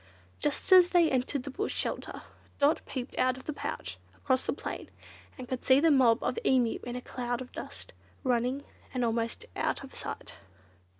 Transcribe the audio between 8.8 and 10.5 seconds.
and almost out of sight.